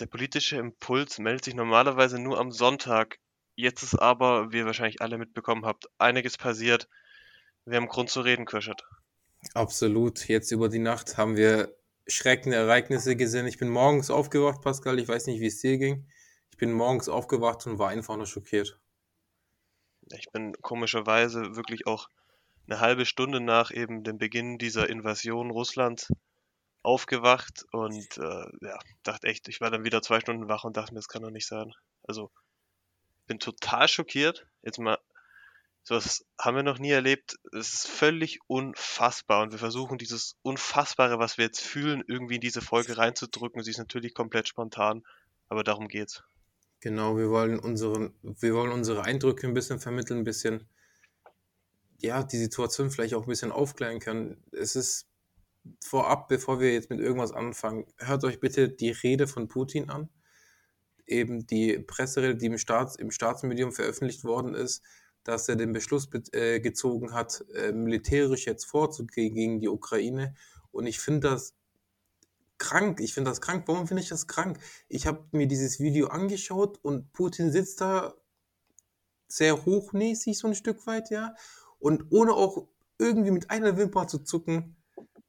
[0.00, 3.18] Der politische Impuls meldet sich normalerweise nur am Sonntag.
[3.54, 6.88] Jetzt ist aber, wie ihr wahrscheinlich alle mitbekommen habt, einiges passiert.
[7.66, 8.82] Wir haben Grund zu reden, Querschert.
[9.52, 10.26] Absolut.
[10.26, 11.76] Jetzt über die Nacht haben wir
[12.06, 13.46] schreckende Ereignisse gesehen.
[13.46, 14.98] Ich bin morgens aufgewacht, Pascal.
[14.98, 16.06] Ich weiß nicht, wie es dir ging.
[16.50, 18.78] Ich bin morgens aufgewacht und war einfach nur schockiert.
[20.16, 22.08] Ich bin komischerweise wirklich auch
[22.66, 26.10] eine halbe Stunde nach eben dem Beginn dieser Invasion Russlands
[26.82, 30.94] aufgewacht und äh, ja, dachte echt, ich war dann wieder zwei Stunden wach und dachte
[30.94, 31.72] mir, das kann doch nicht sein.
[32.02, 32.30] Also
[33.26, 34.46] bin total schockiert.
[34.62, 34.98] Jetzt mal,
[35.82, 37.38] sowas haben wir noch nie erlebt.
[37.52, 42.40] Es ist völlig unfassbar und wir versuchen dieses Unfassbare, was wir jetzt fühlen, irgendwie in
[42.40, 43.62] diese Folge reinzudrücken.
[43.62, 45.04] Sie ist natürlich komplett spontan,
[45.48, 46.22] aber darum geht's.
[46.80, 50.66] Genau, wir wollen unseren, wir wollen unsere Eindrücke ein bisschen vermitteln, ein bisschen,
[51.98, 54.42] ja, die Situation vielleicht auch ein bisschen aufklären können.
[54.52, 55.09] Es ist
[55.82, 60.08] vorab, bevor wir jetzt mit irgendwas anfangen, hört euch bitte die Rede von Putin an.
[61.06, 64.82] Eben die Presserede, die im, Staats, im Staatsmedium veröffentlicht worden ist,
[65.24, 70.34] dass er den Beschluss äh, gezogen hat, äh, militärisch jetzt vorzugehen gegen die Ukraine.
[70.70, 71.54] Und ich finde das
[72.58, 73.00] krank.
[73.00, 73.64] Ich finde das krank.
[73.66, 74.58] Warum finde ich das krank?
[74.88, 78.14] Ich habe mir dieses Video angeschaut und Putin sitzt da
[79.26, 81.34] sehr hochnäsig, so ein Stück weit, ja.
[81.78, 82.68] Und ohne auch
[82.98, 84.76] irgendwie mit einer Wimper zu zucken,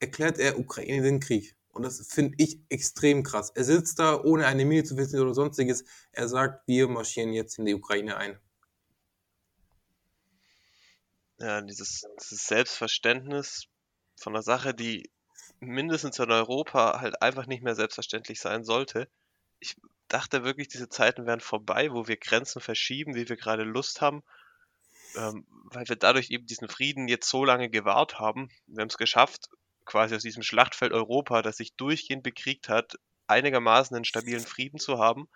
[0.01, 1.55] erklärt er Ukraine den Krieg.
[1.69, 3.51] Und das finde ich extrem krass.
[3.55, 5.85] Er sitzt da, ohne eine Miene zu wissen oder sonstiges.
[6.11, 8.37] Er sagt, wir marschieren jetzt in die Ukraine ein.
[11.39, 13.67] Ja, dieses, dieses Selbstverständnis
[14.17, 15.09] von einer Sache, die
[15.59, 19.07] mindestens in Europa halt einfach nicht mehr selbstverständlich sein sollte.
[19.59, 19.75] Ich
[20.07, 24.23] dachte wirklich, diese Zeiten wären vorbei, wo wir Grenzen verschieben, wie wir gerade Lust haben,
[25.15, 28.49] ähm, weil wir dadurch eben diesen Frieden jetzt so lange gewahrt haben.
[28.67, 29.49] Wir haben es geschafft,
[29.91, 32.97] quasi aus diesem Schlachtfeld Europa, das sich durchgehend bekriegt hat,
[33.27, 35.27] einigermaßen einen stabilen Frieden zu haben.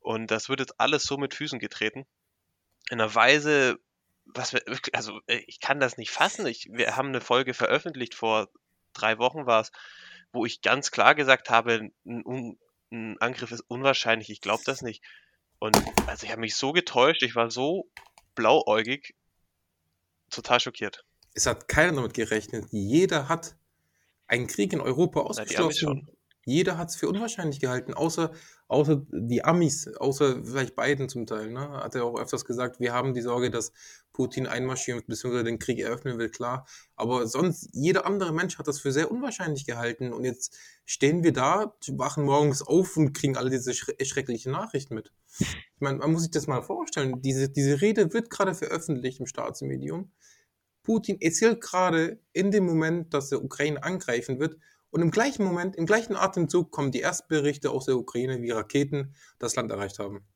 [0.00, 2.06] Und das wird jetzt alles so mit Füßen getreten.
[2.88, 3.78] In einer Weise,
[4.24, 6.46] was wir also äh, ich kann das nicht fassen.
[6.46, 8.48] Ich, wir haben eine Folge veröffentlicht vor
[8.94, 9.70] drei Wochen war es,
[10.32, 12.56] wo ich ganz klar gesagt habe, ein,
[12.90, 15.04] ein Angriff ist unwahrscheinlich, ich glaube das nicht.
[15.58, 15.76] Und
[16.06, 17.90] also ich habe mich so getäuscht, ich war so
[18.34, 19.14] blauäugig,
[20.30, 21.04] total schockiert.
[21.34, 22.66] Es hat keiner damit gerechnet.
[22.70, 23.57] Jeder hat
[24.28, 26.08] einen Krieg in Europa ausgeschlossen.
[26.44, 28.32] Jeder hat es für unwahrscheinlich gehalten, außer,
[28.68, 31.50] außer die Amis, außer vielleicht beiden zum Teil.
[31.50, 31.60] Ne?
[31.60, 33.72] Hat er auch öfters gesagt, wir haben die Sorge, dass
[34.14, 35.42] Putin einmarschieren bzw.
[35.42, 36.66] den Krieg eröffnen will, klar.
[36.96, 40.10] Aber sonst, jeder andere Mensch hat das für sehr unwahrscheinlich gehalten.
[40.10, 40.56] Und jetzt
[40.86, 45.12] stehen wir da, wachen morgens auf und kriegen alle diese schrecklichen Nachrichten mit.
[45.38, 47.20] Ich meine, man muss sich das mal vorstellen.
[47.20, 50.12] Diese, diese Rede wird gerade veröffentlicht im Staatsmedium.
[50.88, 54.56] Putin erzählt gerade in dem Moment, dass der Ukraine angreifen wird,
[54.90, 58.52] und im gleichen Moment, im gleichen Atemzug kommen die ersten Berichte aus der Ukraine, wie
[58.52, 60.26] Raketen das Land erreicht haben.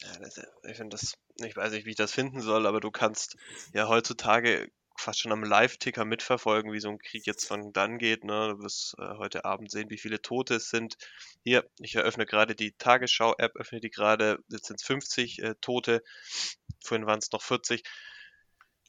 [0.00, 1.14] Ja, das, ich das,
[1.44, 3.36] ich weiß nicht, wie ich das finden soll, aber du kannst
[3.74, 8.24] ja heutzutage fast schon am Live-Ticker mitverfolgen, wie so ein Krieg jetzt von dann geht.
[8.24, 8.54] Ne?
[8.56, 10.96] Du wirst äh, heute Abend sehen, wie viele Tote es sind.
[11.44, 16.02] Hier, ich eröffne gerade die Tagesschau-App, öffne die gerade, jetzt sind es 50 äh, Tote,
[16.82, 17.82] vorhin waren es noch 40.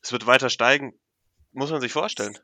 [0.01, 0.93] Es wird weiter steigen,
[1.51, 2.37] muss man sich vorstellen.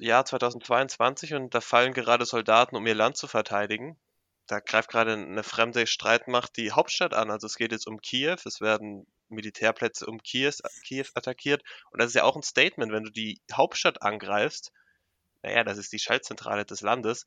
[0.00, 3.98] Jahr 2022 und da fallen gerade Soldaten, um ihr Land zu verteidigen.
[4.46, 7.30] Da greift gerade eine fremde Streitmacht die Hauptstadt an.
[7.30, 10.52] Also es geht jetzt um Kiew, es werden Militärplätze um Kiew,
[10.84, 11.62] Kiew attackiert.
[11.90, 14.72] Und das ist ja auch ein Statement, wenn du die Hauptstadt angreifst,
[15.42, 17.26] naja, das ist die Schaltzentrale des Landes.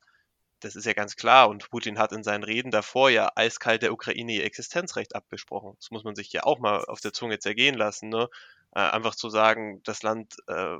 [0.66, 1.48] Das ist ja ganz klar.
[1.48, 5.76] Und Putin hat in seinen Reden davor ja eiskalt der Ukraine ihr Existenzrecht abgesprochen.
[5.78, 8.08] Das muss man sich ja auch mal auf der Zunge zergehen lassen.
[8.08, 8.28] Ne?
[8.72, 10.78] Äh, einfach zu sagen, das Land äh,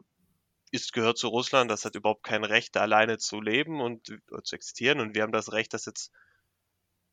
[0.73, 4.43] ist, gehört zu Russland, das hat überhaupt kein Recht, da alleine zu leben und äh,
[4.43, 4.99] zu existieren.
[4.99, 6.11] Und wir haben das Recht, das jetzt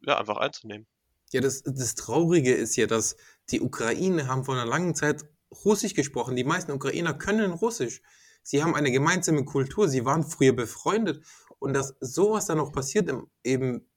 [0.01, 0.87] ja, einfach einzunehmen.
[1.31, 3.17] Ja, das, das Traurige ist ja, dass
[3.51, 5.25] die Ukraine haben vor einer langen Zeit
[5.63, 6.35] Russisch gesprochen.
[6.35, 8.01] Die meisten Ukrainer können Russisch.
[8.43, 9.87] Sie haben eine gemeinsame Kultur.
[9.87, 11.25] Sie waren früher befreundet.
[11.59, 13.87] Und dass sowas dann noch passiert im, eben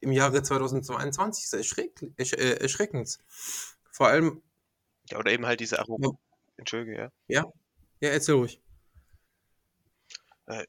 [0.00, 3.18] im Jahre 2022 ist erschreck, äh, erschreckend.
[3.90, 4.42] Vor allem.
[5.10, 6.16] Ja, oder eben halt diese Arroganz.
[6.56, 7.10] Entschuldige, ja.
[7.28, 7.44] Ja,
[8.00, 8.62] ja, erzähl ruhig.
[10.46, 10.64] Äh,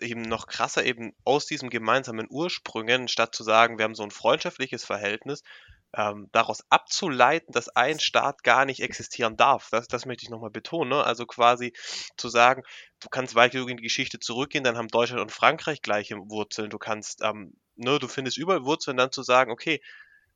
[0.00, 4.10] eben noch krasser eben aus diesem gemeinsamen Ursprüngen, statt zu sagen, wir haben so ein
[4.10, 5.42] freundschaftliches Verhältnis,
[5.96, 9.68] ähm, daraus abzuleiten, dass ein Staat gar nicht existieren darf.
[9.70, 10.90] Das, das möchte ich nochmal betonen.
[10.90, 11.04] Ne?
[11.04, 11.72] Also quasi
[12.16, 12.62] zu sagen,
[13.00, 16.70] du kannst weit genug in die Geschichte zurückgehen, dann haben Deutschland und Frankreich gleiche Wurzeln.
[16.70, 19.80] Du kannst, ähm, ne, du findest überall Wurzeln, dann zu sagen, okay,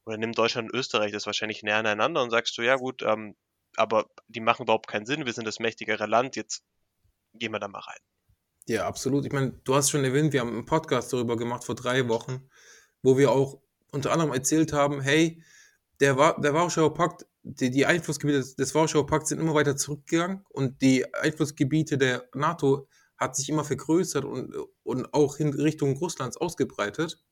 [0.05, 3.37] oder nimm Deutschland und Österreich, das wahrscheinlich näher aneinander und sagst du, ja gut, ähm,
[3.77, 6.65] aber die machen überhaupt keinen Sinn, wir sind das mächtigere Land, jetzt
[7.35, 7.99] gehen wir da mal rein.
[8.67, 9.25] Ja, absolut.
[9.25, 12.49] Ich meine, du hast schon erwähnt, wir haben einen Podcast darüber gemacht vor drei Wochen,
[13.03, 13.63] wo wir auch
[13.93, 15.43] unter anderem erzählt haben, hey,
[16.01, 20.83] der, der Warschauer Pakt, die, die Einflussgebiete des, Warschauer Pakts sind immer weiter zurückgegangen und
[20.83, 24.55] die Einflussgebiete der NATO hat sich immer vergrößert und,
[24.85, 27.25] und auch in Richtung Russlands ausgebreitet.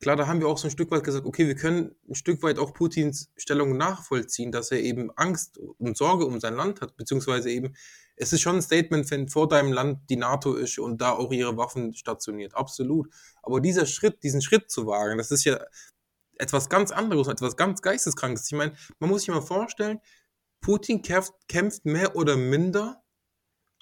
[0.00, 2.42] Klar, da haben wir auch so ein Stück weit gesagt, okay, wir können ein Stück
[2.42, 6.96] weit auch Putins Stellung nachvollziehen, dass er eben Angst und Sorge um sein Land hat,
[6.96, 7.74] beziehungsweise eben,
[8.16, 11.32] es ist schon ein Statement, wenn vor deinem Land die NATO ist und da auch
[11.32, 13.08] ihre Waffen stationiert, absolut.
[13.42, 15.60] Aber dieser Schritt, diesen Schritt zu wagen, das ist ja
[16.38, 18.46] etwas ganz anderes, etwas ganz Geisteskrankes.
[18.46, 20.00] Ich meine, man muss sich mal vorstellen,
[20.60, 23.02] Putin kämpft, kämpft mehr oder minder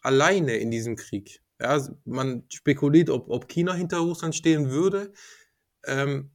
[0.03, 1.43] alleine in diesem Krieg.
[1.61, 5.13] Ja, man spekuliert, ob, ob China hinter Russland stehen würde.
[5.85, 6.33] Ähm,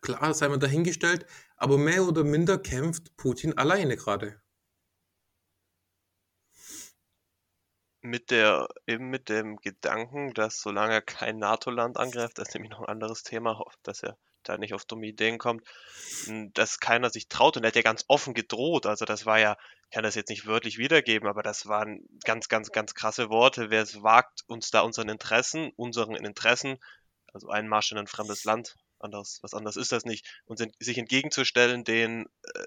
[0.00, 1.26] klar, sei mal dahingestellt,
[1.56, 4.41] aber mehr oder minder kämpft Putin alleine gerade.
[8.02, 12.80] Mit der, eben mit dem Gedanken, dass solange kein NATO-Land angreift, das ist nämlich noch
[12.80, 15.62] ein anderes Thema, dass er da nicht auf dumme Ideen kommt,
[16.54, 18.86] dass keiner sich traut und er hat ja ganz offen gedroht.
[18.86, 22.48] Also das war ja, ich kann das jetzt nicht wörtlich wiedergeben, aber das waren ganz,
[22.48, 23.70] ganz, ganz krasse Worte.
[23.70, 26.78] Wer es wagt, uns da unseren Interessen, unseren Interessen,
[27.32, 30.98] also ein Marsch in ein fremdes Land, anders, was anderes ist das nicht, und sich
[30.98, 32.64] entgegenzustellen, den äh,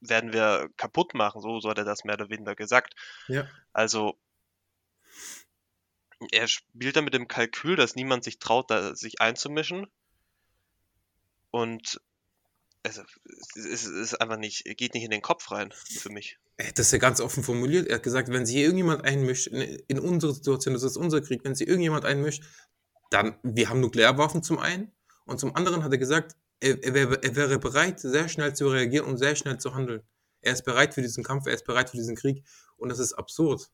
[0.00, 1.40] werden wir kaputt machen.
[1.40, 2.94] So, so hat er das mehr oder weniger gesagt.
[3.26, 3.48] Ja.
[3.72, 4.18] Also
[6.32, 9.86] er spielt da mit dem Kalkül, dass niemand sich traut, da sich einzumischen.
[11.50, 12.00] Und
[12.82, 13.02] also,
[13.54, 16.38] es ist einfach nicht, geht nicht in den Kopf rein für mich.
[16.74, 17.86] Das ist ja ganz offen formuliert.
[17.86, 21.44] Er hat gesagt, wenn sich irgendjemand einmischt in, in unsere Situation, das ist unser Krieg,
[21.44, 22.42] wenn sich irgendjemand einmischt,
[23.10, 24.92] dann, wir haben Nuklearwaffen zum einen
[25.24, 28.68] und zum anderen hat er gesagt, er, er, wäre, er wäre bereit, sehr schnell zu
[28.68, 30.02] reagieren und sehr schnell zu handeln.
[30.40, 32.44] Er ist bereit für diesen Kampf, er ist bereit für diesen Krieg
[32.76, 33.70] und das ist absurd.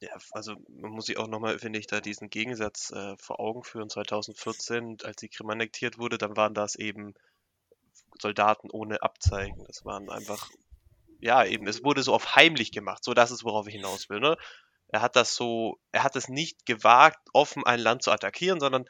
[0.00, 3.64] Ja, also man muss sich auch nochmal, finde ich, da diesen Gegensatz äh, vor Augen
[3.64, 3.90] führen.
[3.90, 7.14] 2014, als die Krim annektiert wurde, dann waren das eben
[8.20, 9.64] Soldaten ohne Abzeichen.
[9.66, 10.50] Das waren einfach,
[11.20, 13.02] ja, eben, es wurde so auf heimlich gemacht.
[13.02, 14.36] So, das ist, worauf ich hinaus will, ne?
[14.90, 18.86] Er hat das so, er hat es nicht gewagt, offen ein Land zu attackieren, sondern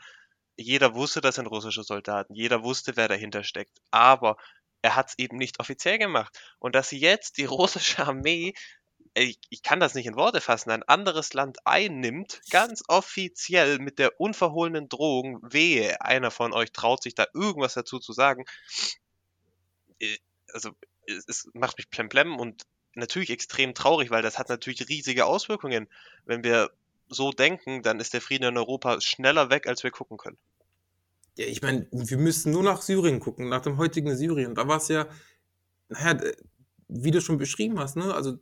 [0.57, 2.35] jeder wusste, das sind russische Soldaten.
[2.35, 3.79] Jeder wusste, wer dahinter steckt.
[3.91, 4.37] Aber
[4.83, 6.39] er hat es eben nicht offiziell gemacht.
[6.59, 8.55] Und dass jetzt die russische Armee
[9.23, 13.99] ich, ich kann das nicht in Worte fassen, ein anderes Land einnimmt, ganz offiziell mit
[13.99, 18.45] der unverhohlenen Drohung, wehe, einer von euch traut sich da irgendwas dazu zu sagen.
[19.99, 20.17] Äh,
[20.53, 20.71] also,
[21.07, 25.89] es, es macht mich plemplem und natürlich extrem traurig, weil das hat natürlich riesige Auswirkungen.
[26.25, 26.71] Wenn wir
[27.09, 30.39] so denken, dann ist der Frieden in Europa schneller weg, als wir gucken können.
[31.37, 34.55] Ja, ich meine, wir müssen nur nach Syrien gucken, nach dem heutigen Syrien.
[34.55, 35.07] Da war es ja,
[35.89, 36.21] naja,
[36.89, 38.15] wie du schon beschrieben hast, ne?
[38.15, 38.39] Also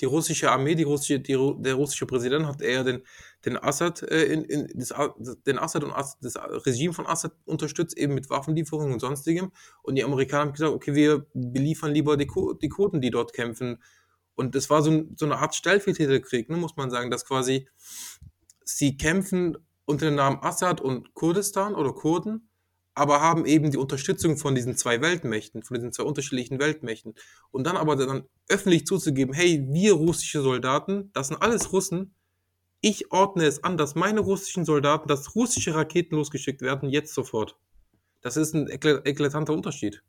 [0.00, 3.02] die russische Armee, die russische, die, der russische Präsident hat eher den,
[3.44, 4.92] den Assad, äh, in, in, das,
[5.46, 9.50] den Assad und Assad, das Regime von Assad unterstützt, eben mit Waffenlieferungen und sonstigem.
[9.82, 12.28] Und die Amerikaner haben gesagt, okay, wir beliefern lieber die,
[12.60, 13.82] die Kurden, die dort kämpfen.
[14.34, 17.66] Und das war so, so eine Art Stellvertreterkrieg, ne, muss man sagen, dass quasi
[18.64, 19.56] sie kämpfen
[19.86, 22.50] unter dem Namen Assad und Kurdistan oder Kurden
[22.96, 27.14] aber haben eben die Unterstützung von diesen zwei Weltmächten, von diesen zwei unterschiedlichen Weltmächten.
[27.50, 32.14] Und dann aber dann öffentlich zuzugeben, hey, wir russische Soldaten, das sind alles Russen,
[32.80, 37.58] ich ordne es an, dass meine russischen Soldaten, dass russische Raketen losgeschickt werden, jetzt sofort.
[38.22, 40.02] Das ist ein eklatanter Unterschied.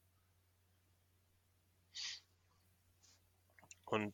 [3.84, 4.13] Und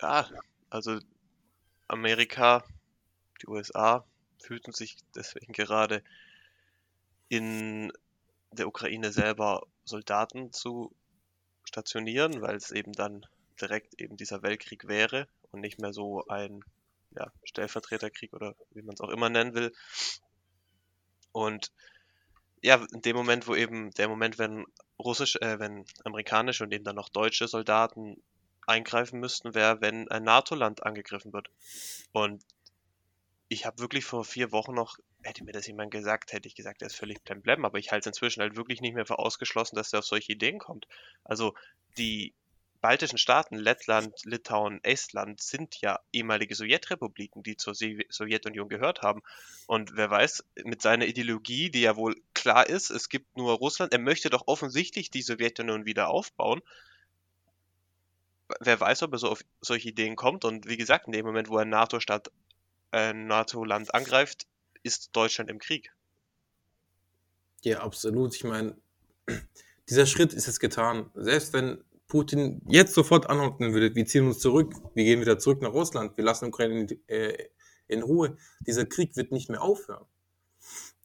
[0.00, 0.26] ja,
[0.70, 0.98] also
[1.88, 2.64] Amerika,
[3.42, 4.06] die USA
[4.38, 6.02] fühlten sich deswegen gerade
[7.30, 7.92] in
[8.50, 10.92] der Ukraine selber Soldaten zu
[11.64, 13.24] stationieren, weil es eben dann
[13.60, 16.64] direkt eben dieser Weltkrieg wäre und nicht mehr so ein
[17.12, 19.72] ja, Stellvertreterkrieg oder wie man es auch immer nennen will.
[21.30, 21.72] Und
[22.62, 24.66] ja, in dem Moment, wo eben der Moment, wenn
[24.98, 28.20] russisch, äh, wenn amerikanische und eben dann noch deutsche Soldaten
[28.66, 31.48] eingreifen müssten, wäre, wenn ein NATO-Land angegriffen wird.
[32.10, 32.44] Und
[33.48, 36.82] ich habe wirklich vor vier Wochen noch hätte mir das jemand gesagt, hätte ich gesagt,
[36.82, 39.76] er ist völlig blemblem, aber ich halte es inzwischen halt wirklich nicht mehr für ausgeschlossen,
[39.76, 40.86] dass er auf solche Ideen kommt.
[41.24, 41.54] Also
[41.98, 42.34] die
[42.80, 49.22] baltischen Staaten, Lettland, Litauen, Estland sind ja ehemalige Sowjetrepubliken, die zur Sowjetunion gehört haben.
[49.66, 53.92] Und wer weiß, mit seiner Ideologie, die ja wohl klar ist, es gibt nur Russland,
[53.92, 56.62] er möchte doch offensichtlich die Sowjetunion wieder aufbauen.
[58.60, 60.44] Wer weiß, ob er so auf solche Ideen kommt.
[60.44, 62.32] Und wie gesagt, in dem Moment, wo ein NATO-Staat
[62.90, 64.46] ein NATO-Land angreift,
[64.82, 65.92] ist Deutschland im Krieg.
[67.62, 68.34] Ja, absolut.
[68.34, 68.76] Ich meine,
[69.88, 71.10] dieser Schritt ist jetzt getan.
[71.14, 75.62] Selbst wenn Putin jetzt sofort anordnen würde, wir ziehen uns zurück, wir gehen wieder zurück
[75.62, 77.48] nach Russland, wir lassen Ukraine in, äh,
[77.86, 80.04] in Ruhe, dieser Krieg wird nicht mehr aufhören.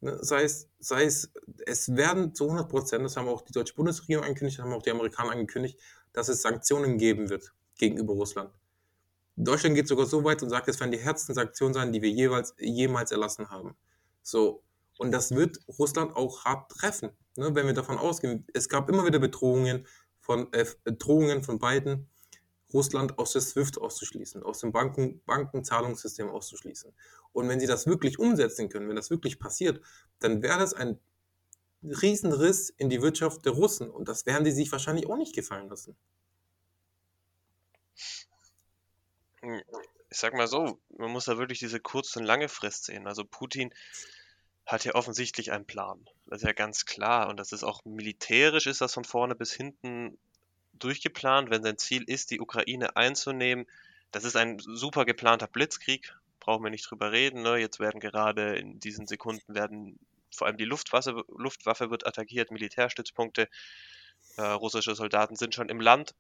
[0.02, 1.32] Ne, sei es, sei es,
[1.66, 4.84] es werden zu 100 Prozent, das haben auch die deutsche Bundesregierung angekündigt, das haben auch
[4.84, 5.80] die Amerikaner angekündigt,
[6.12, 8.52] dass es Sanktionen geben wird gegenüber Russland.
[9.36, 12.10] Deutschland geht sogar so weit und sagt, es werden die härtesten Sanktionen sein, die wir
[12.10, 13.76] jeweils, jemals erlassen haben.
[14.22, 14.64] So.
[14.98, 18.48] Und das wird Russland auch hart treffen, ne, wenn wir davon ausgehen.
[18.54, 19.86] Es gab immer wieder Bedrohungen
[20.22, 22.10] von, äh, Drohungen von beiden,
[22.74, 26.94] Russland aus der SWIFT auszuschließen, aus dem Banken, Bankenzahlungssystem auszuschließen.
[27.32, 29.82] Und wenn sie das wirklich umsetzen können, wenn das wirklich passiert,
[30.20, 31.00] dann wäre das ein
[31.84, 33.90] Riesenriss in die Wirtschaft der Russen.
[33.90, 35.96] Und das werden die sich wahrscheinlich auch nicht gefallen lassen.
[40.10, 43.08] Ich sag mal so, man muss da wirklich diese kurze und lange Frist sehen.
[43.08, 43.74] Also Putin
[44.66, 46.06] hat ja offensichtlich einen Plan.
[46.26, 47.30] Das ist ja ganz klar.
[47.30, 50.18] Und das ist auch militärisch, ist das von vorne bis hinten
[50.74, 51.50] durchgeplant.
[51.50, 53.68] Wenn sein Ziel ist, die Ukraine einzunehmen,
[54.12, 56.16] das ist ein super geplanter Blitzkrieg.
[56.40, 57.42] Brauchen wir nicht drüber reden.
[57.42, 57.58] Ne?
[57.58, 60.00] Jetzt werden gerade in diesen Sekunden werden
[60.36, 63.48] vor allem die Luftwaffe, Luftwaffe wird attackiert, Militärstützpunkte.
[64.38, 66.14] Äh, russische Soldaten sind schon im Land.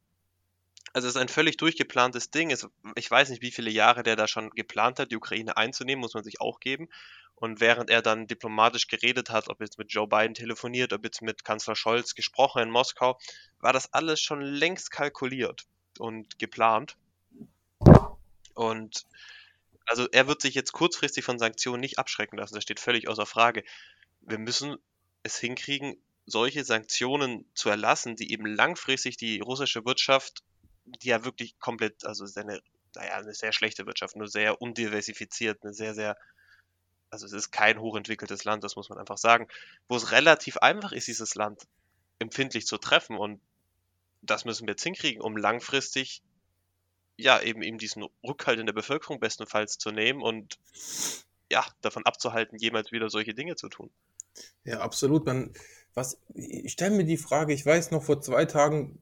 [0.95, 2.51] Also es ist ein völlig durchgeplantes Ding.
[2.51, 5.99] Es, ich weiß nicht, wie viele Jahre der da schon geplant hat, die Ukraine einzunehmen,
[5.99, 6.87] muss man sich auch geben.
[7.35, 11.21] Und während er dann diplomatisch geredet hat, ob jetzt mit Joe Biden telefoniert, ob jetzt
[11.21, 13.19] mit Kanzler Scholz gesprochen in Moskau,
[13.59, 15.65] war das alles schon längst kalkuliert
[15.99, 16.95] und geplant.
[18.53, 19.05] Und
[19.87, 22.55] also er wird sich jetzt kurzfristig von Sanktionen nicht abschrecken lassen.
[22.55, 23.65] Das steht völlig außer Frage.
[24.21, 24.77] Wir müssen
[25.23, 30.41] es hinkriegen, solche Sanktionen zu erlassen, die eben langfristig die russische Wirtschaft,
[30.85, 32.61] die ja wirklich komplett, also ist eine,
[32.95, 36.17] naja, eine sehr schlechte Wirtschaft, nur sehr undiversifiziert, eine sehr, sehr
[37.09, 39.47] also es ist kein hochentwickeltes Land, das muss man einfach sagen,
[39.87, 41.61] wo es relativ einfach ist, dieses Land
[42.19, 43.41] empfindlich zu treffen und
[44.21, 46.23] das müssen wir jetzt hinkriegen, um langfristig
[47.17, 50.59] ja eben eben diesen Rückhalt in der Bevölkerung bestenfalls zu nehmen und
[51.49, 53.91] ja, davon abzuhalten, jemals wieder solche Dinge zu tun.
[54.63, 55.25] Ja, absolut.
[55.25, 55.53] Man,
[55.93, 58.99] was, ich stelle mir die Frage, ich weiß noch, vor zwei Tagen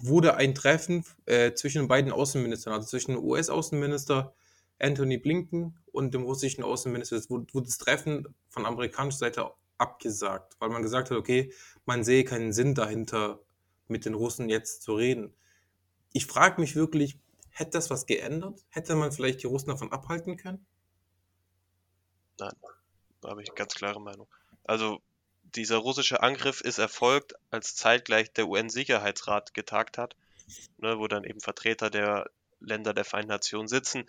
[0.00, 4.34] wurde ein Treffen äh, zwischen den beiden Außenministern, also zwischen dem US-Außenminister
[4.78, 10.70] Anthony Blinken und dem russischen Außenminister, wurde, wurde das Treffen von amerikanischer Seite abgesagt, weil
[10.70, 11.52] man gesagt hat, okay,
[11.84, 13.40] man sehe keinen Sinn dahinter,
[13.88, 15.34] mit den Russen jetzt zu reden.
[16.12, 17.18] Ich frage mich wirklich,
[17.50, 18.64] hätte das was geändert?
[18.70, 20.66] Hätte man vielleicht die Russen davon abhalten können?
[22.38, 22.54] Nein,
[23.20, 24.26] da habe ich eine ganz klare Meinung.
[24.64, 25.00] Also
[25.54, 30.16] dieser russische Angriff ist erfolgt, als zeitgleich der UN-Sicherheitsrat getagt hat,
[30.78, 32.30] ne, wo dann eben Vertreter der
[32.60, 34.04] Länder der Vereinten Nationen sitzen.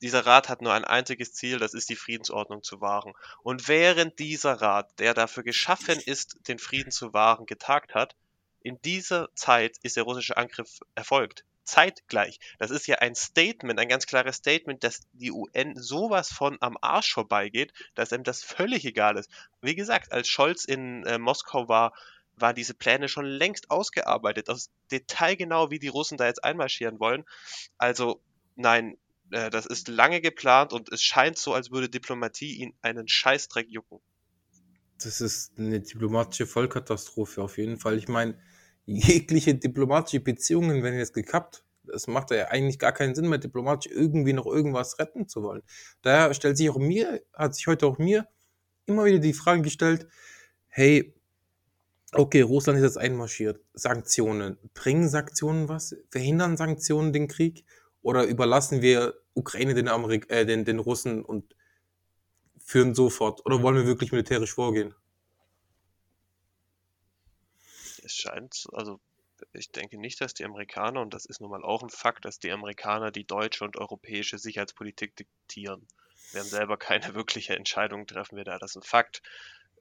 [0.00, 3.12] Dieser Rat hat nur ein einziges Ziel, das ist die Friedensordnung zu wahren.
[3.42, 8.16] Und während dieser Rat, der dafür geschaffen ist, den Frieden zu wahren, getagt hat,
[8.60, 11.44] in dieser Zeit ist der russische Angriff erfolgt.
[11.64, 12.38] Zeitgleich.
[12.58, 16.76] Das ist ja ein Statement, ein ganz klares Statement, dass die UN sowas von am
[16.80, 19.30] Arsch vorbeigeht, dass ihm das völlig egal ist.
[19.60, 21.92] Wie gesagt, als Scholz in äh, Moskau war,
[22.36, 27.24] waren diese Pläne schon längst ausgearbeitet, aus detailgenau, wie die Russen da jetzt einmarschieren wollen.
[27.78, 28.20] Also,
[28.56, 28.96] nein,
[29.30, 33.68] äh, das ist lange geplant und es scheint so, als würde Diplomatie ihn einen Scheißdreck
[33.68, 34.00] jucken.
[35.02, 37.98] Das ist eine diplomatische Vollkatastrophe auf jeden Fall.
[37.98, 38.38] Ich meine,
[38.86, 41.64] jegliche diplomatische Beziehungen werden jetzt gekappt.
[41.84, 45.62] Das macht ja eigentlich gar keinen Sinn mehr, diplomatisch irgendwie noch irgendwas retten zu wollen.
[46.02, 48.28] Daher stellt sich auch mir, hat sich heute auch mir
[48.86, 50.06] immer wieder die Frage gestellt,
[50.68, 51.14] hey,
[52.12, 53.60] okay, Russland ist jetzt einmarschiert.
[53.74, 54.58] Sanktionen.
[54.74, 55.96] Bringen Sanktionen was?
[56.10, 57.64] Verhindern Sanktionen den Krieg?
[58.02, 61.56] Oder überlassen wir Ukraine den, Amerik äh, den, den Russen und
[62.58, 63.44] führen sofort?
[63.46, 64.94] Oder wollen wir wirklich militärisch vorgehen?
[68.02, 69.00] Es scheint, also
[69.52, 72.38] ich denke nicht, dass die Amerikaner, und das ist nun mal auch ein Fakt, dass
[72.38, 75.86] die Amerikaner die deutsche und europäische Sicherheitspolitik diktieren.
[76.32, 78.58] Wir haben selber keine wirkliche Entscheidung treffen wir da.
[78.58, 79.22] Das ist ein Fakt.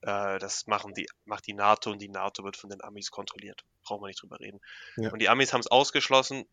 [0.02, 3.64] Äh, das machen die, macht die NATO und die NATO wird von den Amis kontrolliert.
[3.84, 4.60] Brauchen wir nicht drüber reden.
[4.98, 5.12] Ja.
[5.12, 6.46] Und die Amis haben es ausgeschlossen,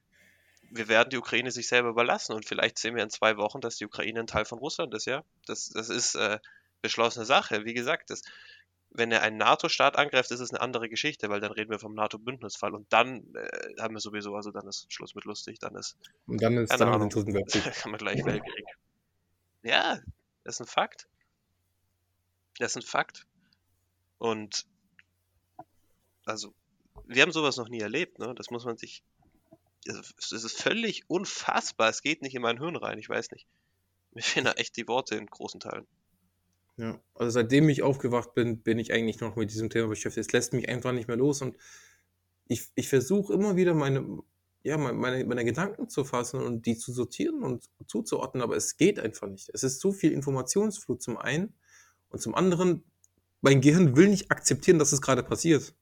[0.70, 3.76] wir werden die Ukraine sich selber überlassen und vielleicht sehen wir in zwei Wochen, dass
[3.76, 5.24] die Ukraine ein Teil von Russland ist, ja.
[5.46, 6.38] Das, das ist äh,
[6.82, 7.64] beschlossene Sache.
[7.64, 8.22] Wie gesagt, das,
[8.90, 11.94] wenn er einen NATO-Staat angreift, ist es eine andere Geschichte, weil dann reden wir vom
[11.94, 15.96] NATO-Bündnisfall und dann äh, haben wir sowieso, also dann ist Schluss mit lustig, dann ist.
[16.26, 17.64] Und dann ist dann Ahnung, Dritten Weltkrieg.
[17.74, 18.64] kann man gleich Weltkrieg.
[19.62, 20.00] Ja,
[20.44, 21.06] das ist ein Fakt.
[22.58, 23.26] Das ist ein Fakt.
[24.18, 24.66] Und
[26.24, 26.54] also,
[27.06, 28.34] wir haben sowas noch nie erlebt, ne?
[28.34, 29.02] Das muss man sich
[29.86, 31.88] es ist völlig unfassbar.
[31.88, 32.98] Es geht nicht in mein Hirn rein.
[32.98, 33.46] Ich weiß nicht.
[34.12, 35.86] Mir fehlen da echt die Worte in großen Teilen.
[36.78, 40.28] Ja, also seitdem ich aufgewacht bin, bin ich eigentlich noch mit diesem Thema beschäftigt.
[40.28, 41.56] Es lässt mich einfach nicht mehr los und
[42.46, 44.22] ich, ich versuche immer wieder meine,
[44.62, 49.00] ja, meine, meine Gedanken zu fassen und die zu sortieren und zuzuordnen, aber es geht
[49.00, 49.50] einfach nicht.
[49.52, 51.52] Es ist so viel Informationsflut zum einen
[52.10, 52.84] und zum anderen,
[53.40, 55.74] mein Gehirn will nicht akzeptieren, dass es gerade passiert.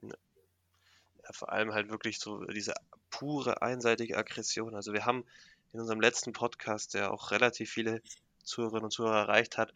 [0.00, 2.74] Ja, vor allem halt wirklich so diese
[3.10, 4.76] pure einseitige Aggression.
[4.76, 5.24] Also wir haben
[5.72, 8.00] in unserem letzten Podcast, der auch relativ viele
[8.46, 9.72] Zuhörerinnen und Zuhörer erreicht hat,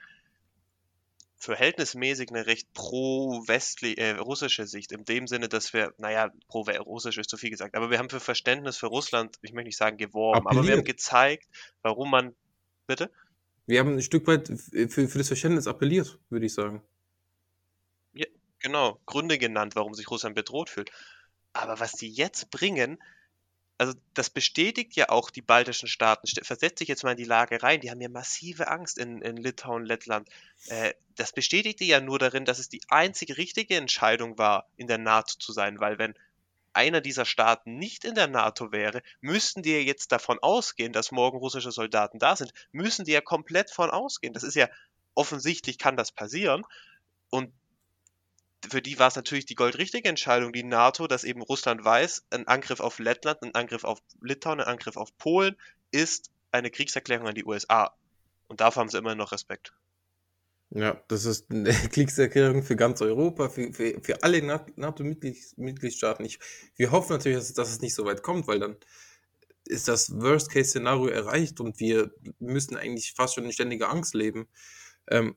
[1.37, 7.31] verhältnismäßig eine recht pro-westliche, äh, russische Sicht, in dem Sinne, dass wir, naja, pro-russisch ist
[7.31, 10.47] zu viel gesagt, aber wir haben für Verständnis für Russland, ich möchte nicht sagen geworben,
[10.47, 10.59] Appelliert.
[10.59, 11.49] aber wir haben gezeigt,
[11.83, 12.35] warum man,
[12.87, 13.11] bitte?
[13.67, 16.83] Wir haben ein Stück weit für, für das Verständnis appelliert, würde ich sagen.
[18.12, 18.27] Ja,
[18.59, 20.91] genau, Gründe genannt, warum sich Russland bedroht fühlt.
[21.53, 22.99] Aber was die jetzt bringen,
[23.80, 26.26] also das bestätigt ja auch die baltischen Staaten.
[26.42, 29.38] Versetzt sich jetzt mal in die Lage rein, die haben ja massive Angst in, in
[29.38, 30.28] Litauen, Lettland.
[30.66, 34.87] Äh, das bestätigt die ja nur darin, dass es die einzige richtige Entscheidung war, in
[34.87, 36.14] der NATO zu sein, weil wenn
[36.75, 41.10] einer dieser Staaten nicht in der NATO wäre, müssten die ja jetzt davon ausgehen, dass
[41.10, 44.34] morgen russische Soldaten da sind, müssen die ja komplett von ausgehen.
[44.34, 44.68] Das ist ja
[45.14, 46.66] offensichtlich kann das passieren.
[47.30, 47.50] Und
[48.69, 52.47] für die war es natürlich die goldrichtige Entscheidung, die NATO, dass eben Russland weiß, ein
[52.47, 55.57] Angriff auf Lettland, ein Angriff auf Litauen, ein Angriff auf Polen
[55.93, 57.95] ist eine Kriegserklärung an die USA.
[58.49, 59.73] Und dafür haben sie immer noch Respekt.
[60.71, 66.29] Ja, das ist eine Kriegserklärung für ganz Europa, für, für, für alle NATO-Mitgliedstaaten.
[66.76, 68.76] wir hoffen natürlich, dass, dass, es nicht so weit kommt, weil dann
[69.64, 74.49] ist das Worst-Case-Szenario erreicht und wir müssen eigentlich fast schon in ständiger Angst leben.
[75.09, 75.37] Ähm,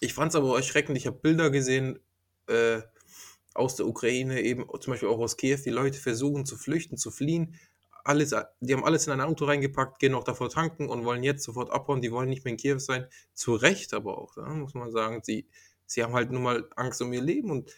[0.00, 0.96] ich fand es aber erschreckend.
[0.96, 1.98] Ich habe Bilder gesehen
[2.46, 2.80] äh,
[3.54, 5.58] aus der Ukraine, eben zum Beispiel auch aus Kiew.
[5.64, 7.56] Die Leute versuchen zu flüchten, zu fliehen.
[8.04, 11.44] Alles, die haben alles in ein Auto reingepackt, gehen auch davor tanken und wollen jetzt
[11.44, 12.00] sofort abhauen.
[12.00, 13.06] Die wollen nicht mehr in Kiew sein.
[13.34, 15.20] Zu Recht aber auch, ja, muss man sagen.
[15.22, 15.46] Sie,
[15.86, 17.70] sie haben halt nun mal Angst um ihr Leben und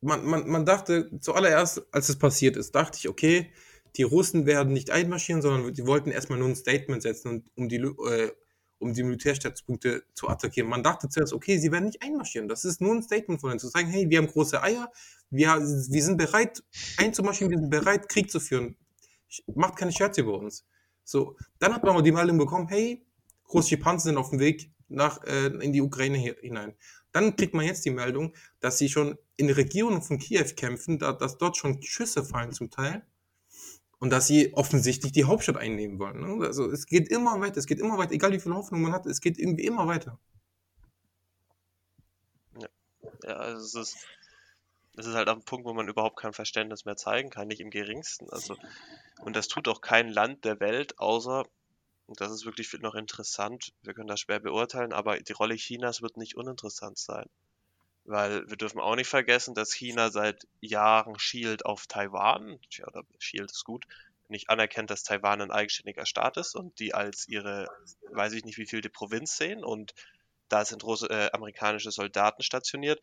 [0.00, 3.50] man, man, man dachte zuallererst, als es passiert ist, dachte ich, okay,
[3.96, 7.76] die Russen werden nicht einmarschieren, sondern die wollten erstmal nur ein Statement setzen, um die
[7.76, 8.32] äh,
[8.78, 10.68] um die Militärstützpunkte zu attackieren.
[10.68, 12.48] Man dachte zuerst, okay, sie werden nicht einmarschieren.
[12.48, 14.90] Das ist nur ein Statement von ihnen, zu sagen, hey, wir haben große Eier,
[15.30, 16.62] wir, wir sind bereit
[16.98, 18.76] einzumarschieren, wir sind bereit, Krieg zu führen.
[19.54, 20.64] Macht keine Scherze über uns.
[21.04, 23.04] So, dann hat man aber die Meldung bekommen, hey,
[23.52, 26.74] russische Panzer sind auf dem Weg nach, äh, in die Ukraine hier, hinein.
[27.12, 31.12] Dann kriegt man jetzt die Meldung, dass sie schon in Regionen von Kiew kämpfen, da,
[31.12, 33.06] dass dort schon Schüsse fallen zum Teil
[34.04, 36.20] und dass sie offensichtlich die Hauptstadt einnehmen wollen.
[36.20, 36.46] Ne?
[36.46, 39.06] Also es geht immer weiter, es geht immer weiter, egal wie viel Hoffnung man hat,
[39.06, 40.18] es geht irgendwie immer weiter.
[42.60, 42.68] Ja,
[43.22, 44.06] ja also es ist,
[44.98, 47.70] es ist halt am Punkt, wo man überhaupt kein Verständnis mehr zeigen kann, nicht im
[47.70, 48.28] geringsten.
[48.28, 48.58] Also,
[49.22, 51.46] und das tut auch kein Land der Welt, außer,
[52.04, 56.02] und das ist wirklich noch interessant, wir können das schwer beurteilen, aber die Rolle Chinas
[56.02, 57.30] wird nicht uninteressant sein.
[58.04, 63.02] Weil wir dürfen auch nicht vergessen, dass China seit Jahren schielt auf Taiwan, tja, oder
[63.18, 63.86] schielt ist gut,
[64.28, 67.66] nicht anerkennt, dass Taiwan ein eigenständiger Staat ist und die als ihre,
[68.10, 69.64] weiß ich nicht wie viel, die Provinz sehen.
[69.64, 69.94] Und
[70.48, 73.00] da sind Russ äh, amerikanische Soldaten stationiert.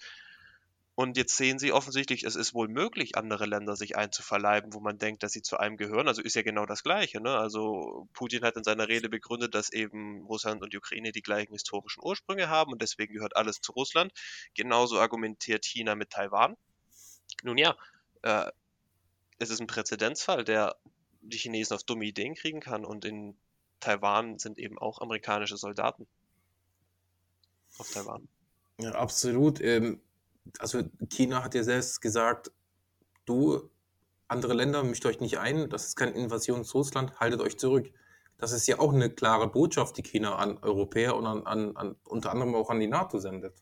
[1.02, 5.00] Und jetzt sehen sie offensichtlich, es ist wohl möglich, andere Länder sich einzuverleiben, wo man
[5.00, 6.08] denkt, dass sie zu einem gehören.
[6.08, 7.20] Also ist ja genau das Gleiche.
[7.20, 7.36] Ne?
[7.36, 11.54] Also Putin hat in seiner Rede begründet, dass eben Russland und die Ukraine die gleichen
[11.54, 14.14] historischen Ursprünge haben und deswegen gehört alles zu Russland.
[14.54, 16.56] Genauso argumentiert China mit Taiwan.
[17.42, 17.76] Nun ja,
[18.22, 18.52] äh,
[19.40, 20.76] es ist ein Präzedenzfall, der
[21.22, 23.36] die Chinesen auf dumme Ideen kriegen kann und in
[23.80, 26.06] Taiwan sind eben auch amerikanische Soldaten.
[27.80, 28.28] Auf Taiwan.
[28.78, 29.60] Ja, absolut.
[29.62, 30.00] Ähm
[30.60, 32.52] also China hat ja selbst gesagt,
[33.26, 33.70] du,
[34.28, 37.92] andere Länder, mischt euch nicht ein, das ist kein Invasionsrussland, haltet euch zurück.
[38.38, 41.96] Das ist ja auch eine klare Botschaft, die China an Europäer und an, an, an
[42.06, 43.62] unter anderem auch an die NATO sendet.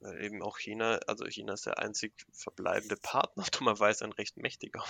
[0.00, 4.84] Weil eben auch China, also China ist der einzig verbleibende Partner, dummerweise ein recht mächtiger.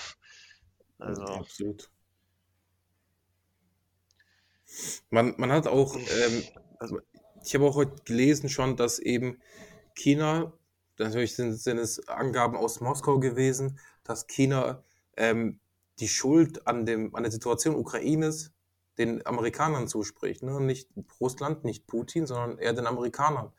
[0.98, 1.22] Also.
[1.22, 1.90] Ja, absolut.
[5.10, 6.44] Man, man hat auch, ähm,
[6.78, 7.00] also
[7.44, 9.38] ich habe auch heute gelesen schon, dass eben
[9.94, 10.52] China,
[10.98, 14.82] natürlich sind, sind es Angaben aus Moskau gewesen, dass China
[15.16, 15.60] ähm,
[16.00, 18.52] die Schuld an, dem, an der Situation Ukraines
[18.98, 20.42] den Amerikanern zuspricht.
[20.42, 20.60] Ne?
[20.60, 20.88] Nicht
[21.20, 23.52] Russland, nicht Putin, sondern eher den Amerikanern.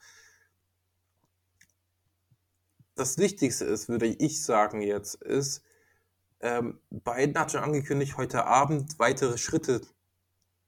[2.96, 5.62] Das Wichtigste ist, würde ich sagen jetzt, ist,
[6.40, 9.82] ähm, Biden hat schon angekündigt, heute Abend weitere Schritte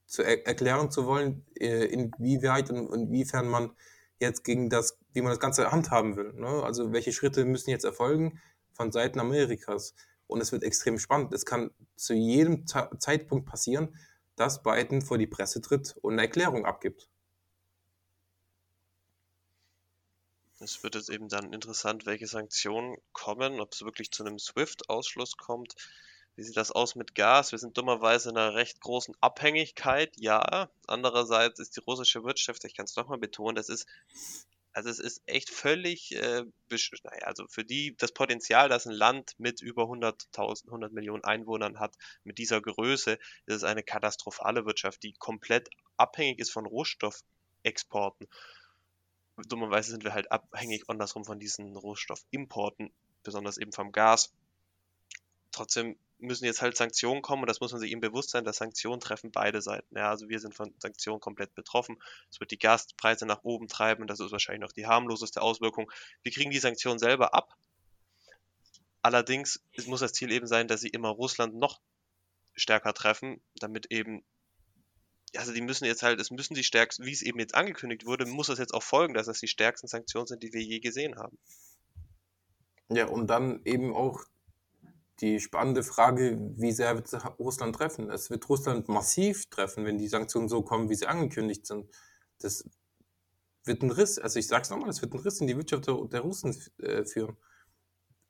[0.08, 3.72] zu er erklären zu wollen, äh, inwieweit und inwiefern man
[4.20, 6.34] jetzt gegen das, wie man das Ganze handhaben will.
[6.34, 6.48] Ne?
[6.48, 8.42] Also welche Schritte müssen jetzt erfolgen
[8.72, 9.94] von Seiten Amerikas.
[10.28, 11.34] Und es wird extrem spannend.
[11.34, 13.98] Es kann zu jedem Zeitpunkt passieren,
[14.36, 17.10] dass Biden vor die Presse tritt und eine Erklärung abgibt.
[20.60, 25.38] Es wird jetzt eben dann interessant, welche Sanktionen kommen, ob es wirklich zu einem SWIFT-Ausschluss
[25.38, 25.76] kommt.
[26.38, 27.52] Wie sieht das aus mit Gas?
[27.52, 30.70] Wir sind dummerweise in einer recht großen Abhängigkeit, ja.
[30.86, 33.88] Andererseits ist die russische Wirtschaft, ich kann es nochmal betonen, das ist,
[34.72, 36.44] also es ist echt völlig, äh,
[37.04, 41.80] naja, also für die, das Potenzial, das ein Land mit über 100.000, 100 Millionen Einwohnern
[41.80, 43.14] hat, mit dieser Größe,
[43.48, 48.28] ist es eine katastrophale Wirtschaft, die komplett abhängig ist von Rohstoffexporten
[49.48, 52.92] dummerweise sind wir halt abhängig andersrum von diesen Rohstoffimporten,
[53.24, 54.34] besonders eben vom Gas.
[55.52, 58.58] Trotzdem müssen jetzt halt Sanktionen kommen und das muss man sich eben bewusst sein, dass
[58.58, 59.96] Sanktionen treffen beide Seiten.
[59.96, 61.98] Ja, also wir sind von Sanktionen komplett betroffen.
[62.32, 65.92] Es wird die Gaspreise nach oben treiben und das ist wahrscheinlich noch die harmloseste Auswirkung.
[66.24, 67.56] Wir kriegen die Sanktionen selber ab.
[69.02, 71.80] Allerdings muss das Ziel eben sein, dass sie immer Russland noch
[72.56, 74.24] stärker treffen, damit eben
[75.36, 78.26] also die müssen jetzt halt, es müssen die stärksten, wie es eben jetzt angekündigt wurde,
[78.26, 81.18] muss das jetzt auch folgen, dass das die stärksten Sanktionen sind, die wir je gesehen
[81.18, 81.38] haben.
[82.90, 84.24] Ja, und dann eben auch
[85.20, 88.10] die spannende Frage, wie sehr wird Russland treffen?
[88.10, 91.90] Es wird Russland massiv treffen, wenn die Sanktionen so kommen, wie sie angekündigt sind.
[92.40, 92.70] Das
[93.64, 95.88] wird ein Riss, also ich sage es nochmal, das wird ein Riss in die Wirtschaft
[95.88, 97.36] der, Russen äh, führen.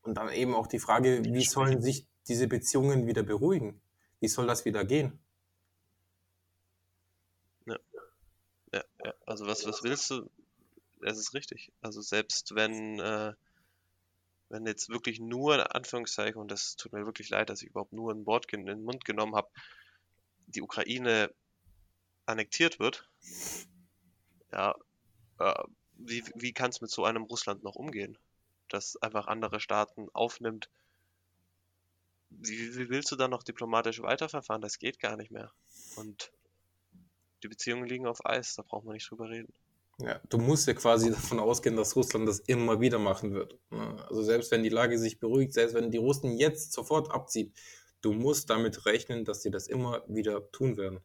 [0.01, 3.81] Und dann eben auch die Frage, wie sollen sich diese Beziehungen wieder beruhigen?
[4.19, 5.19] Wie soll das wieder gehen?
[8.73, 9.13] Ja, ja.
[9.25, 10.29] Also was, was willst du?
[11.01, 11.71] Es ist richtig.
[11.81, 13.33] Also selbst wenn, äh,
[14.49, 17.93] wenn jetzt wirklich nur in Anführungszeichen, und das tut mir wirklich leid, dass ich überhaupt
[17.93, 19.49] nur ein Wort in den Mund genommen habe,
[20.47, 21.33] die Ukraine
[22.25, 23.09] annektiert wird,
[24.51, 24.75] ja,
[25.39, 25.63] äh,
[25.97, 28.17] wie, wie kann es mit so einem Russland noch umgehen?
[28.69, 30.69] Das einfach andere Staaten aufnimmt.
[32.29, 34.61] Wie, wie willst du dann noch diplomatisch weiterverfahren?
[34.61, 35.51] Das geht gar nicht mehr.
[35.95, 36.31] Und
[37.43, 39.53] die Beziehungen liegen auf Eis, da braucht man nicht drüber reden.
[39.99, 43.57] Ja, du musst ja quasi davon ausgehen, dass Russland das immer wieder machen wird.
[43.71, 44.05] Ne?
[44.07, 47.53] Also selbst wenn die Lage sich beruhigt, selbst wenn die Russen jetzt sofort abziehen,
[48.01, 50.99] du musst damit rechnen, dass sie das immer wieder tun werden.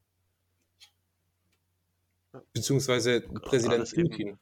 [2.52, 4.28] Beziehungsweise genau, Präsident Putin.
[4.28, 4.38] Eben.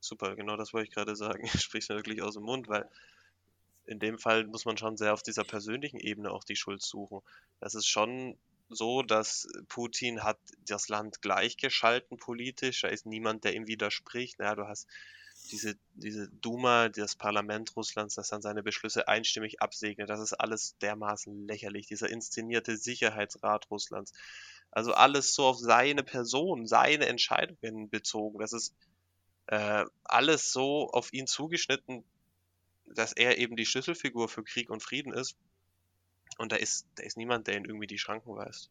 [0.00, 1.46] Super, genau das wollte ich gerade sagen.
[1.58, 2.88] Sprichst mir wirklich aus dem Mund, weil
[3.84, 7.20] in dem Fall muss man schon sehr auf dieser persönlichen Ebene auch die Schuld suchen.
[7.60, 8.36] Das ist schon
[8.74, 12.82] so, dass Putin hat das Land gleichgeschalten politisch.
[12.82, 14.38] Da ist niemand, der ihm widerspricht.
[14.38, 14.88] Naja, du hast
[15.50, 20.08] diese, diese Duma, das Parlament Russlands, das dann seine Beschlüsse einstimmig absegnet.
[20.08, 21.86] Das ist alles dermaßen lächerlich.
[21.86, 24.12] Dieser inszenierte Sicherheitsrat Russlands.
[24.70, 28.38] Also alles so auf seine Person, seine Entscheidungen bezogen.
[28.38, 28.74] Das ist
[29.46, 32.04] äh, alles so auf ihn zugeschnitten,
[32.86, 35.36] dass er eben die Schlüsselfigur für Krieg und Frieden ist.
[36.42, 38.68] Und da ist, da ist niemand, der ihn irgendwie die Schranken weist.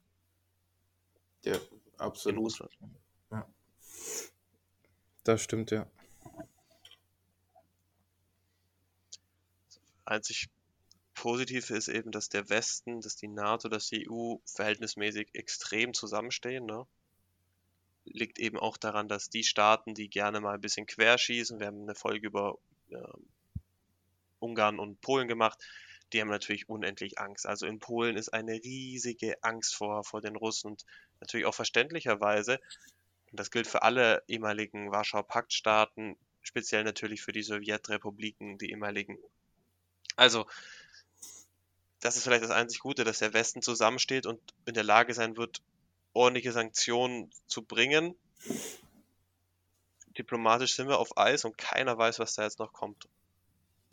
[1.43, 1.57] Ja,
[1.99, 2.67] absolut.
[3.31, 3.47] Ja.
[5.23, 5.89] Das stimmt, ja.
[10.03, 10.49] Einzig
[11.13, 16.65] Positive ist eben, dass der Westen, dass die NATO, dass die EU verhältnismäßig extrem zusammenstehen.
[16.65, 16.85] Ne?
[18.03, 21.83] Liegt eben auch daran, dass die Staaten, die gerne mal ein bisschen querschießen, wir haben
[21.83, 22.57] eine Folge über
[22.89, 22.97] äh,
[24.39, 25.57] Ungarn und Polen gemacht,
[26.11, 27.45] die haben natürlich unendlich Angst.
[27.45, 30.85] Also in Polen ist eine riesige Angst vor, vor den Russen und
[31.19, 32.59] natürlich auch verständlicherweise,
[33.31, 39.17] und das gilt für alle ehemaligen Warschauer Paktstaaten, speziell natürlich für die Sowjetrepubliken, die ehemaligen.
[40.17, 40.45] Also,
[42.01, 45.37] das ist vielleicht das einzig Gute, dass der Westen zusammensteht und in der Lage sein
[45.37, 45.61] wird,
[46.13, 48.15] ordentliche Sanktionen zu bringen.
[50.17, 53.07] Diplomatisch sind wir auf Eis und keiner weiß, was da jetzt noch kommt.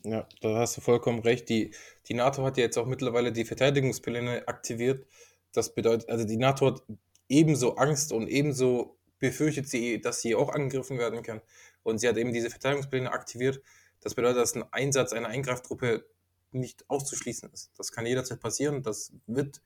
[0.05, 1.49] Ja, da hast du vollkommen recht.
[1.49, 1.75] Die,
[2.07, 5.07] die NATO hat ja jetzt auch mittlerweile die Verteidigungspläne aktiviert.
[5.53, 6.83] Das bedeutet, also die NATO hat
[7.29, 11.41] ebenso Angst und ebenso befürchtet sie, dass sie auch angegriffen werden kann.
[11.83, 13.61] Und sie hat eben diese Verteidigungspläne aktiviert.
[14.01, 16.07] Das bedeutet, dass ein Einsatz einer Eingreiftruppe
[16.53, 17.73] nicht auszuschließen ist.
[17.77, 18.83] Das kann jederzeit passieren.
[18.83, 19.61] Das wird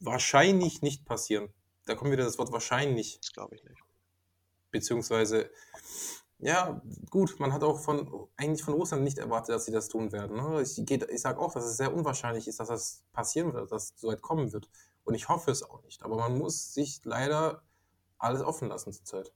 [0.00, 1.48] wahrscheinlich nicht passieren.
[1.86, 3.18] Da kommt wieder das Wort wahrscheinlich.
[3.20, 3.80] Das glaube ich nicht.
[4.70, 5.50] Beziehungsweise
[6.42, 10.10] ja, gut, man hat auch von eigentlich von Russland nicht erwartet, dass sie das tun
[10.12, 10.36] werden.
[10.36, 10.62] Ne?
[10.62, 14.00] Ich, ich sage auch, dass es sehr unwahrscheinlich ist, dass das passieren wird, dass es
[14.00, 14.68] so weit kommen wird.
[15.04, 16.02] Und ich hoffe es auch nicht.
[16.02, 17.62] Aber man muss sich leider
[18.18, 19.32] alles offen lassen zurzeit.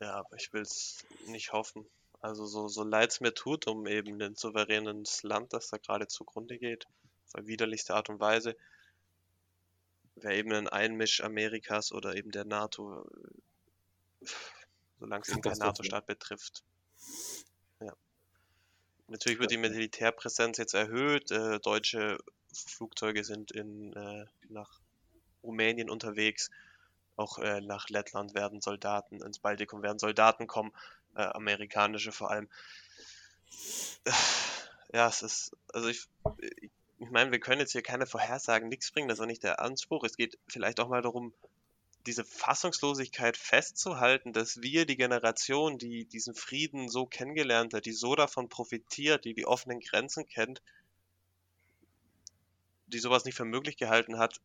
[0.00, 1.86] Ja, aber ich will es nicht hoffen.
[2.20, 6.08] Also so, so leid es mir tut, um eben ein souveränes Land, das da gerade
[6.08, 6.86] zugrunde geht,
[7.34, 8.56] auf widerlichste Art und Weise,
[10.14, 13.06] wäre eben ein Einmisch Amerikas oder eben der NATO
[14.98, 16.64] solange es eben kein NATO-Staat betrifft.
[17.80, 17.92] Ja.
[19.08, 21.30] Natürlich wird die Militärpräsenz jetzt erhöht.
[21.30, 22.18] Äh, deutsche
[22.52, 24.80] Flugzeuge sind in, äh, nach
[25.42, 26.50] Rumänien unterwegs.
[27.16, 30.72] Auch äh, nach Lettland werden Soldaten, ins Baltikum werden Soldaten kommen,
[31.14, 32.48] äh, amerikanische vor allem.
[34.92, 36.08] Ja, es ist, also ich,
[36.98, 39.60] ich meine, wir können jetzt hier keine Vorhersagen, nichts bringen, das ist auch nicht der
[39.60, 40.04] Anspruch.
[40.04, 41.34] Es geht vielleicht auch mal darum,
[42.06, 48.14] diese Fassungslosigkeit festzuhalten, dass wir die Generation, die diesen Frieden so kennengelernt hat, die so
[48.14, 50.62] davon profitiert, die die offenen Grenzen kennt,
[52.86, 54.40] die sowas nicht für möglich gehalten hat,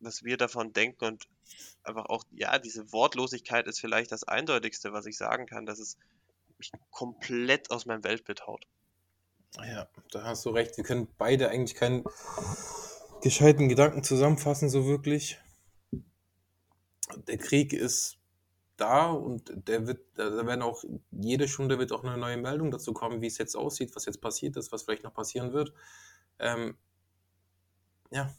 [0.00, 1.28] dass wir davon denken und
[1.82, 5.96] einfach auch, ja, diese Wortlosigkeit ist vielleicht das Eindeutigste, was ich sagen kann, dass es
[6.58, 8.64] mich komplett aus meinem Weltbild haut.
[9.56, 10.76] Ja, da hast du recht.
[10.76, 12.04] Wir können beide eigentlich keinen
[13.22, 15.38] gescheiten Gedanken zusammenfassen, so wirklich.
[17.26, 18.18] Der Krieg ist
[18.76, 22.92] da und der wird, da werden auch, jede Stunde wird auch eine neue Meldung dazu
[22.92, 25.72] kommen, wie es jetzt aussieht, was jetzt passiert ist, was vielleicht noch passieren wird.
[26.38, 26.76] Ähm,
[28.10, 28.30] ja.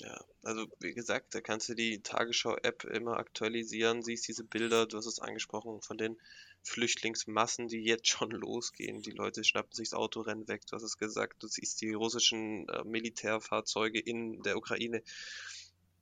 [0.00, 4.96] Ja, also wie gesagt, da kannst du die Tagesschau-App immer aktualisieren, siehst diese Bilder, du
[4.96, 6.18] hast es angesprochen, von den
[6.62, 9.02] Flüchtlingsmassen, die jetzt schon losgehen.
[9.02, 10.66] Die Leute schnappen sich das Auto, rennen weg.
[10.66, 15.02] Du hast es gesagt, du siehst die russischen äh, Militärfahrzeuge in der Ukraine.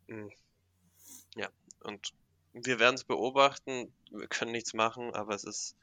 [0.09, 0.31] Hm.
[1.37, 1.49] Ja,
[1.81, 2.13] und
[2.53, 5.77] wir werden es beobachten, wir können nichts machen, aber es ist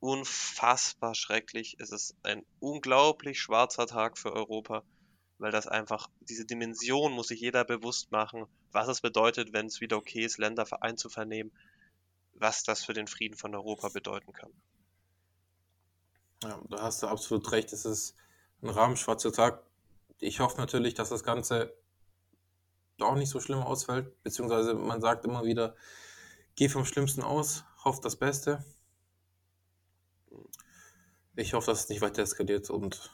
[0.00, 1.76] unfassbar schrecklich.
[1.78, 4.84] Es ist ein unglaublich schwarzer Tag für Europa,
[5.42, 9.80] weil das einfach, diese Dimension muss sich jeder bewusst machen, was es bedeutet, wenn es
[9.80, 11.52] wieder okay ist, Länder einzuvernehmen,
[12.34, 14.52] was das für den Frieden von Europa bedeuten kann.
[16.44, 17.72] Ja, da hast du absolut recht.
[17.72, 18.14] Es ist
[18.62, 19.64] ein rahmenschwarzer Tag.
[20.20, 21.76] Ich hoffe natürlich, dass das Ganze
[23.00, 25.74] auch nicht so schlimm ausfällt, beziehungsweise man sagt immer wieder,
[26.54, 28.64] geh vom Schlimmsten aus, hoff das Beste.
[31.34, 33.10] Ich hoffe, dass es nicht weiter eskaliert und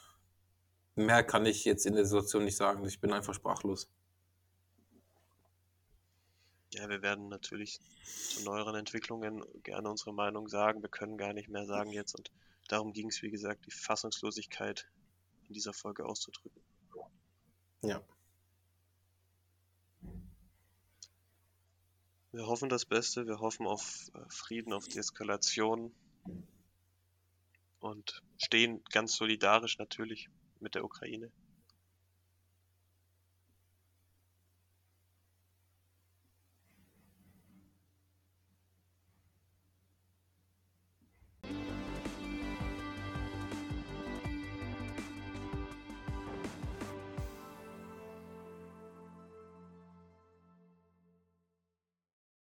[0.99, 2.85] mehr kann ich jetzt in der Situation nicht sagen.
[2.87, 3.91] Ich bin einfach sprachlos.
[6.75, 10.83] Ja, wir werden natürlich zu neueren Entwicklungen gerne unsere Meinung sagen.
[10.83, 12.31] Wir können gar nicht mehr sagen jetzt und
[12.69, 14.87] darum ging es, wie gesagt, die Fassungslosigkeit
[15.49, 16.61] in dieser Folge auszudrücken.
[17.83, 18.03] Ja.
[22.33, 25.95] Wir hoffen das Beste, wir hoffen auf äh, Frieden, auf Deeskalation
[27.81, 30.29] und stehen ganz solidarisch natürlich
[30.61, 31.31] mit der Ukraine.